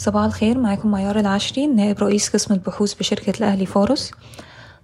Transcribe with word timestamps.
صباح 0.00 0.24
الخير 0.24 0.58
معاكم 0.58 0.90
معيار 0.90 1.20
العشري 1.20 1.66
نائب 1.66 1.98
رئيس 1.98 2.28
قسم 2.28 2.54
البحوث 2.54 2.94
بشركة 2.94 3.38
الأهلي 3.38 3.66
فارس 3.66 4.10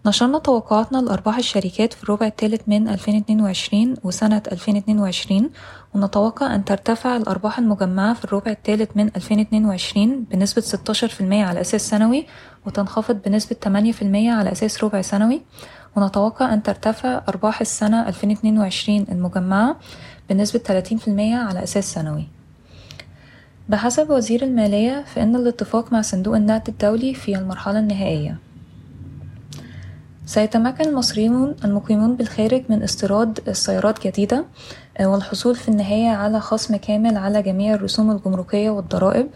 نشرنا 0.07 0.39
توقعاتنا 0.39 0.99
لأرباح 0.99 1.37
الشركات 1.37 1.93
في 1.93 2.03
الربع 2.03 2.27
الثالث 2.27 2.61
من 2.67 2.89
2022 2.89 3.95
وسنة 4.05 4.43
2022 4.53 5.51
ونتوقع 5.95 6.55
أن 6.55 6.65
ترتفع 6.65 7.17
الأرباح 7.17 7.59
المجمعة 7.59 8.15
في 8.15 8.25
الربع 8.25 8.51
الثالث 8.51 8.91
من 8.95 9.11
2022 9.17 10.25
بنسبة 10.25 10.63
16% 10.63 11.23
على 11.33 11.61
أساس 11.61 11.89
سنوي 11.89 12.27
وتنخفض 12.67 13.23
بنسبة 13.23 13.57
8% 13.65 13.69
على 14.15 14.53
أساس 14.53 14.85
ربع 14.85 15.03
سنوي. 15.03 15.43
ونتوقع 15.97 16.55
أن 16.55 16.63
ترتفع 16.63 17.23
أرباح 17.29 17.61
السنة 17.61 18.09
2022 18.09 19.07
المجمعة 19.13 19.77
بنسبة 20.31 20.61
30% 20.61 21.09
على 21.09 21.63
أساس 21.63 21.93
سنوي. 21.93 22.36
بحسب 23.69 24.11
وزير 24.11 24.43
المالية 24.43 25.05
فإن 25.15 25.37
الاتفاق 25.37 25.93
مع 25.93 26.01
صندوق 26.01 26.37
النقد 26.37 26.69
الدولي 26.69 27.15
في 27.15 27.39
المرحلة 27.39 27.79
النهائية. 27.79 28.39
سيتمكن 30.27 30.85
المصريون 30.89 31.55
المقيمون 31.65 32.17
بالخارج 32.17 32.63
من 32.69 32.83
استيراد 32.83 33.53
سيارات 33.53 34.07
جديدة 34.07 34.45
والحصول 35.01 35.55
في 35.55 35.69
النهاية 35.69 36.09
على 36.09 36.41
خصم 36.41 36.77
كامل 36.77 37.17
على 37.17 37.43
جميع 37.43 37.75
الرسوم 37.75 38.11
الجمركية 38.11 38.71
والضرائب. 38.71 39.29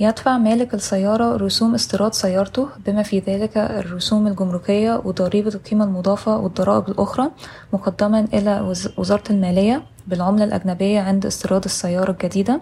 يدفع 0.00 0.38
مالك 0.38 0.74
السيارة 0.74 1.36
رسوم 1.36 1.74
استيراد 1.74 2.14
سيارته 2.14 2.68
بما 2.86 3.02
في 3.02 3.18
ذلك 3.18 3.56
الرسوم 3.58 4.26
الجمركية 4.26 5.02
وضريبة 5.04 5.54
القيمة 5.54 5.84
المضافة 5.84 6.36
والضرائب 6.36 6.88
الأخرى 6.88 7.30
مقدما 7.72 8.20
إلى 8.34 8.74
وزارة 8.98 9.24
المالية 9.30 9.82
بالعملة 10.06 10.44
الأجنبية 10.44 11.00
عند 11.00 11.26
استيراد 11.26 11.64
السيارة 11.64 12.10
الجديدة. 12.10 12.60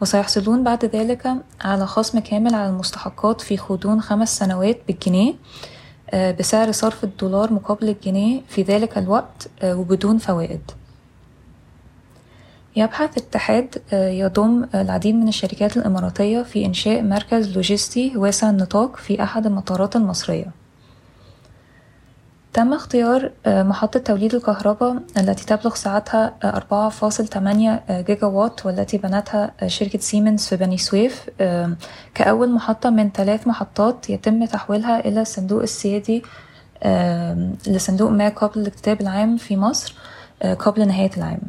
وسيحصلون 0.00 0.64
بعد 0.64 0.84
ذلك 0.84 1.34
على 1.60 1.86
خصم 1.86 2.18
كامل 2.18 2.54
على 2.54 2.68
المستحقات 2.68 3.40
في 3.40 3.56
غضون 3.56 4.00
خمس 4.00 4.38
سنوات 4.38 4.78
بالجنيه 4.88 5.34
بسعر 6.14 6.72
صرف 6.72 7.04
الدولار 7.04 7.52
مقابل 7.52 7.88
الجنيه 7.88 8.40
في 8.48 8.62
ذلك 8.62 8.98
الوقت 8.98 9.48
وبدون 9.64 10.18
فوائد. 10.18 10.60
يبحث 12.76 13.18
اتحاد 13.18 13.82
يضم 13.92 14.66
العديد 14.74 15.14
من 15.14 15.28
الشركات 15.28 15.76
الإماراتية 15.76 16.42
في 16.42 16.66
إنشاء 16.66 17.02
مركز 17.02 17.54
لوجستي 17.56 18.16
واسع 18.16 18.50
النطاق 18.50 18.96
في 18.96 19.22
أحد 19.22 19.46
المطارات 19.46 19.96
المصرية. 19.96 20.57
تم 22.58 22.72
اختيار 22.72 23.32
محطة 23.46 24.00
توليد 24.00 24.34
الكهرباء 24.34 25.02
التي 25.18 25.46
تبلغ 25.46 25.74
سعتها 25.74 26.34
4.8 26.44 27.92
جيجا 27.92 28.26
وات 28.26 28.66
والتي 28.66 28.98
بنتها 28.98 29.52
شركة 29.66 29.98
سيمنز 29.98 30.46
في 30.46 30.56
بني 30.56 30.78
سويف. 30.78 31.30
كأول 32.14 32.52
محطة 32.52 32.90
من 32.90 33.10
ثلاث 33.10 33.46
محطات 33.46 34.10
يتم 34.10 34.44
تحويلها 34.44 35.08
إلى 35.08 35.20
الصندوق 35.20 35.62
السيادي 35.62 36.22
لصندوق 37.66 38.10
ما 38.10 38.28
قبل 38.28 38.60
الاكتتاب 38.60 39.00
العام 39.00 39.36
في 39.36 39.56
مصر 39.56 39.94
قبل 40.58 40.88
نهاية 40.88 41.10
العام. 41.16 41.40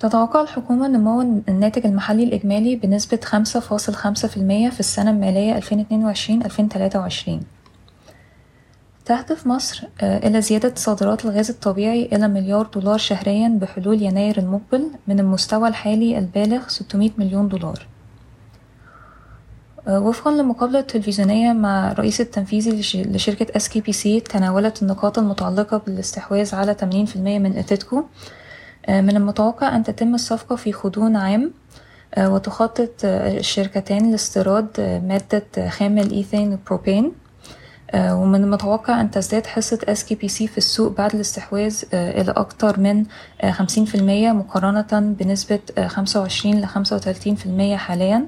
تتوقع 0.00 0.40
الحكومة 0.42 0.88
نمو 0.88 1.42
الناتج 1.48 1.86
المحلي 1.86 2.24
الإجمالي 2.24 2.76
بنسبة 2.76 3.20
5.5% 3.24 3.28
في 4.70 4.80
السنة 4.80 5.10
المالية 5.10 5.60
2022-2023 5.60 7.55
تهدف 9.06 9.46
مصر 9.46 9.84
إلى 10.02 10.40
زيادة 10.40 10.72
صادرات 10.74 11.24
الغاز 11.24 11.50
الطبيعي 11.50 12.08
إلى 12.12 12.28
مليار 12.28 12.66
دولار 12.66 12.98
شهريا 12.98 13.58
بحلول 13.62 14.02
يناير 14.02 14.38
المقبل 14.38 14.90
من 15.06 15.20
المستوى 15.20 15.68
الحالي 15.68 16.18
البالغ 16.18 16.68
600 16.68 17.10
مليون 17.18 17.48
دولار. 17.48 17.86
وفقا 19.88 20.30
لمقابلة 20.30 20.80
تلفزيونية 20.80 21.52
مع 21.52 21.90
الرئيس 21.92 22.20
التنفيذي 22.20 22.70
لشركة 23.02 23.56
اس 23.56 23.68
كي 23.68 23.80
بي 23.80 23.92
سي 23.92 24.20
تناولت 24.20 24.82
النقاط 24.82 25.18
المتعلقة 25.18 25.76
بالاستحواذ 25.86 26.54
على 26.54 26.76
80% 26.80 26.84
من 27.16 27.56
اتيتكو 27.58 28.04
من 28.88 29.16
المتوقع 29.16 29.76
أن 29.76 29.82
تتم 29.82 30.14
الصفقة 30.14 30.56
في 30.56 30.72
غضون 30.72 31.16
عام 31.16 31.52
وتخطط 32.18 32.90
الشركتان 33.04 34.10
لاستيراد 34.10 35.00
مادة 35.08 35.68
خام 35.68 35.98
الإيثان 35.98 36.58
بروبان 36.66 37.12
ومن 37.94 38.44
المتوقع 38.44 39.00
أن 39.00 39.10
تزداد 39.10 39.46
حصة 39.46 39.78
SKPC 39.88 40.46
في 40.46 40.58
السوق 40.58 40.96
بعد 40.96 41.14
الاستحواذ 41.14 41.84
إلى 41.94 42.30
أكثر 42.30 42.80
من 42.80 43.04
50% 43.04 43.96
مقارنة 44.32 45.00
بنسبة 45.00 45.60
25 45.86 46.54
ل 46.60 46.66
35% 46.66 47.76
حاليا. 47.76 48.26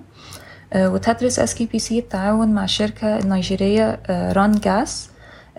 وتدرس 0.76 1.38
SKPC 1.38 1.98
التعاون 1.98 2.48
مع 2.48 2.64
الشركة 2.64 3.18
النيجيرية 3.18 4.00
Rungas 4.10 5.10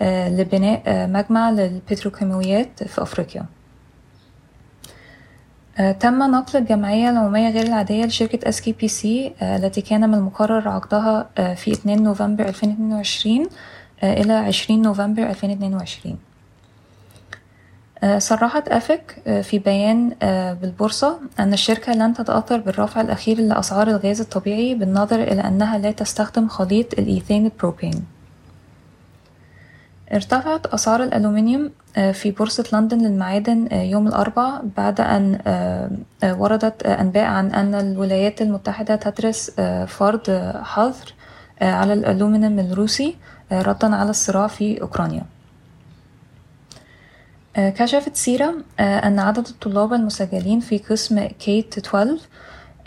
لبناء 0.02 0.82
مجمع 1.08 1.50
للبتروكيماويات 1.50 2.84
في 2.84 3.02
أفريقيا. 3.02 3.46
تم 6.00 6.22
نقل 6.22 6.58
الجمعية 6.58 7.10
العمومية 7.10 7.50
غير 7.50 7.66
العادية 7.66 8.04
لشركة 8.04 8.48
SKPC 8.48 9.32
التي 9.42 9.80
كان 9.80 10.08
من 10.08 10.14
المقرر 10.14 10.68
عقدها 10.68 11.28
في 11.54 11.72
2 11.72 12.02
نوفمبر 12.02 12.48
2022 12.48 13.46
إلى 14.02 14.32
20 14.32 14.82
نوفمبر 14.82 15.22
2022 15.22 16.18
صرحت 18.18 18.68
أفك 18.68 19.16
في 19.42 19.58
بيان 19.58 20.08
بالبورصة 20.62 21.18
أن 21.40 21.52
الشركة 21.52 21.92
لن 21.92 22.14
تتأثر 22.14 22.58
بالرفع 22.58 23.00
الأخير 23.00 23.40
لأسعار 23.40 23.88
الغاز 23.88 24.20
الطبيعي 24.20 24.74
بالنظر 24.74 25.22
إلى 25.22 25.40
أنها 25.40 25.78
لا 25.78 25.90
تستخدم 25.90 26.48
خليط 26.48 26.98
الإيثان 26.98 27.44
البروبان 27.44 28.04
ارتفعت 30.12 30.66
أسعار 30.66 31.02
الألومنيوم 31.02 31.70
في 32.12 32.30
بورصة 32.30 32.64
لندن 32.72 32.98
للمعادن 32.98 33.68
يوم 33.72 34.06
الأربعاء 34.06 34.64
بعد 34.76 35.00
أن 35.00 35.38
وردت 36.24 36.82
أنباء 36.82 37.24
عن 37.24 37.50
أن 37.54 37.74
الولايات 37.74 38.42
المتحدة 38.42 38.96
تدرس 38.96 39.50
فرض 39.86 40.30
حظر 40.62 41.14
على 41.62 41.92
الألومنيوم 41.92 42.58
الروسي 42.58 43.16
ردا 43.52 43.96
على 43.96 44.10
الصراع 44.10 44.46
في 44.46 44.82
أوكرانيا. 44.82 45.22
كشفت 47.56 48.16
سيرة 48.16 48.54
أن 48.80 49.18
عدد 49.18 49.46
الطلاب 49.48 49.92
المسجلين 49.92 50.60
في 50.60 50.78
قسم 50.78 51.26
كيت 51.26 51.78
12 51.78 52.18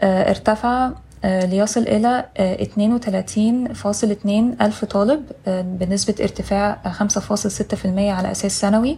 ارتفع 0.03 0.91
ليصل 1.23 1.81
إلى 1.81 2.25
32.2 2.37 4.61
ألف 4.63 4.85
طالب 4.85 5.23
بنسبة 5.47 6.15
ارتفاع 6.21 6.81
5.6% 6.99 7.85
على 7.85 8.31
أساس 8.31 8.59
سنوي. 8.59 8.97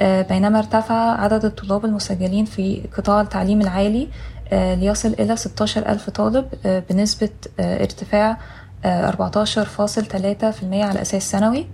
بينما 0.00 0.58
ارتفع 0.58 1.20
عدد 1.20 1.44
الطلاب 1.44 1.84
المسجلين 1.84 2.44
في 2.44 2.82
قطاع 2.96 3.20
التعليم 3.20 3.60
العالي 3.60 4.08
ليصل 4.52 5.08
إلى 5.08 5.36
16 5.36 5.88
ألف 5.88 6.10
طالب 6.10 6.48
بنسبة 6.90 7.30
ارتفاع 7.60 8.36
14.3% 8.84 8.88
على 10.72 11.02
أساس 11.02 11.30
سنوي. 11.30 11.66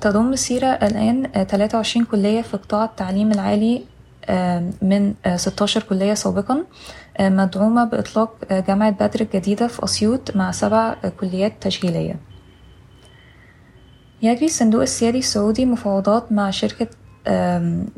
تضم 0.00 0.32
السيرة 0.32 0.66
الآن 0.66 1.44
23 1.48 2.04
كلية 2.04 2.42
في 2.42 2.56
قطاع 2.56 2.84
التعليم 2.84 3.32
العالي 3.32 3.84
من 4.82 5.14
16 5.36 5.82
كلية 5.82 6.14
سابقا. 6.14 6.64
مدعومة 7.20 7.84
بإطلاق 7.84 8.30
جامعة 8.52 8.90
بدر 8.90 9.20
الجديدة 9.20 9.66
في 9.66 9.84
أسيوط 9.84 10.36
مع 10.36 10.50
سبع 10.50 10.94
كليات 11.20 11.52
تشغيلية 11.60 12.16
يجري 14.22 14.46
الصندوق 14.46 14.82
السيادي 14.82 15.18
السعودي 15.18 15.66
مفاوضات 15.66 16.32
مع 16.32 16.50
شركة 16.50 16.86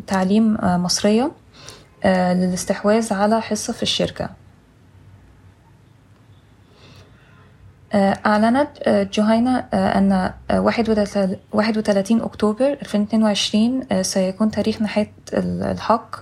تعليم 0.06 0.56
مصرية 0.62 1.32
للاستحواذ 2.04 3.12
على 3.12 3.40
حصة 3.42 3.72
في 3.72 3.82
الشركة. 3.82 4.39
أعلنت 7.94 8.68
جهينة 9.12 9.58
أن 9.74 10.32
31 11.52 12.20
أكتوبر 12.22 12.72
2022 12.72 14.02
سيكون 14.02 14.50
تاريخ 14.50 14.82
نهاية 14.82 15.12
الحق 15.34 16.16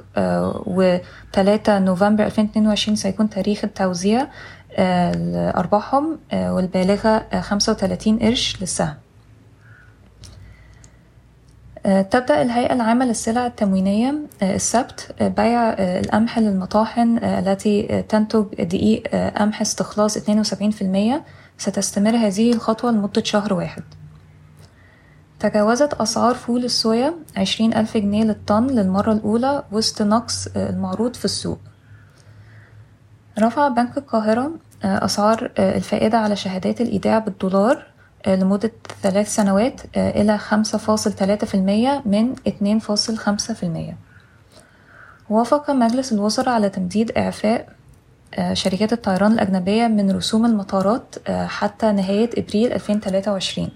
و 0.67 0.97
3 1.33 1.79
نوفمبر 1.79 2.25
2022 2.27 2.97
سيكون 2.97 3.31
تاريخ 3.31 3.65
التوزيع 3.65 4.27
لأرباحهم 4.79 6.19
والبالغة 6.33 7.27
35 7.41 8.19
قرش 8.19 8.57
للسهم. 8.61 8.95
تبدأ 11.85 12.43
الهيئة 12.43 12.73
العامة 12.75 13.05
للسلع 13.05 13.47
التموينية 13.47 14.15
السبت 14.43 15.15
بيع 15.21 15.73
القمح 15.79 16.39
للمطاحن 16.39 17.19
التي 17.19 18.05
تنتج 18.09 18.45
دقيق 18.65 19.09
قمح 19.37 19.61
استخلاص 19.61 20.19
72% 20.19 20.23
ستستمر 21.59 22.17
هذه 22.17 22.53
الخطوة 22.53 22.91
لمدة 22.91 23.23
شهر 23.25 23.55
واحد. 23.55 23.83
تجاوزت 25.41 25.95
أسعار 25.95 26.35
فول 26.35 26.65
الصويا 26.65 27.15
عشرين 27.37 27.75
ألف 27.75 27.97
جنيه 27.97 28.25
للطن 28.25 28.67
للمرة 28.67 29.13
الأولى 29.13 29.65
وسط 29.73 30.03
نقص 30.03 30.49
المعروض 30.57 31.15
في 31.15 31.25
السوق. 31.25 31.59
رفع 33.39 33.69
بنك 33.69 33.99
القاهرة 33.99 34.51
أسعار 34.85 35.53
الفائدة 35.59 36.19
على 36.19 36.37
شهادات 36.37 36.81
الإيداع 36.81 37.19
بالدولار 37.19 37.87
لمدة 38.27 38.73
ثلاث 39.03 39.35
سنوات 39.35 39.81
إلى 39.97 40.39
خمسة 40.39 40.79
فاصل 40.79 41.13
تلاتة 41.13 41.47
في 41.47 41.55
المية 41.55 42.03
من 42.07 42.35
اتنين 42.47 42.79
فاصل 42.79 43.17
خمسة 43.17 43.55
في 43.55 43.63
المية. 43.63 43.97
وافق 45.31 45.71
مجلس 45.71 46.13
الوزراء 46.13 46.55
على 46.55 46.69
تمديد 46.69 47.19
إعفاء 47.19 47.78
شركات 48.53 48.93
الطيران 48.93 49.33
الأجنبية 49.33 49.87
من 49.87 50.11
رسوم 50.11 50.47
المطارات 50.47 51.15
حتى 51.29 51.93
نهاية 51.93 52.31
تلاتة 53.01 53.33
وعشرين. 53.33 53.71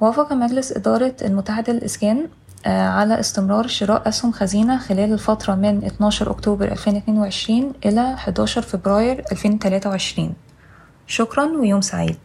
وافق 0.00 0.32
مجلس 0.32 0.72
إدارة 0.72 1.14
المتحدة 1.22 1.72
للإسكان 1.72 2.28
على 2.66 3.20
استمرار 3.20 3.66
شراء 3.66 4.08
أسهم 4.08 4.32
خزينة 4.32 4.78
خلال 4.78 5.12
الفترة 5.12 5.54
من 5.54 5.84
12 5.84 6.30
أكتوبر 6.30 6.72
2022 6.72 7.72
إلى 7.84 8.14
11 8.14 8.62
فبراير 8.62 9.24
2023 9.32 10.34
شكرا 11.06 11.44
ويوم 11.44 11.80
سعيد. 11.80 12.18